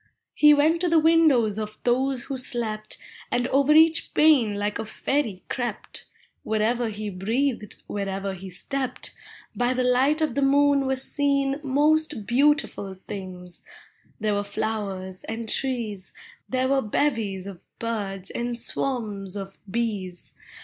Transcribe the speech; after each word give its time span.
lie 0.41 0.51
weut 0.55 0.79
to 0.79 0.89
the 0.89 0.97
windows 0.97 1.59
of 1.59 1.77
those 1.83 2.23
who 2.23 2.35
slept, 2.35 2.97
Ami 3.31 3.47
over 3.49 3.71
each 3.71 4.15
pane 4.15 4.55
like 4.57 4.79
a 4.79 4.83
fairy 4.83 5.43
crept: 5.47 6.07
Wherever 6.41 6.89
he 6.89 7.11
breathed, 7.11 7.75
wherever 7.85 8.33
he 8.33 8.49
stepped, 8.49 9.15
Hy 9.59 9.75
the 9.75 9.83
light 9.83 10.19
of 10.19 10.33
the 10.33 10.41
moon 10.41 10.87
were 10.87 10.95
seen 10.95 11.59
Most 11.61 12.25
beautiful 12.25 12.95
things. 13.07 13.63
There 14.19 14.33
were 14.33 14.45
(lowers 14.57 15.23
and 15.25 15.47
trees, 15.47 16.13
There 16.49 16.67
were 16.69 16.81
bevies 16.81 17.45
of 17.45 17.61
birds 17.77 18.31
and 18.31 18.57
swarms 18.57 19.35
of 19.35 19.59
bees. 19.69 20.33